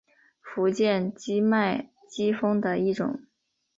[0.41, 3.19] 福建畸脉姬蜂的一种。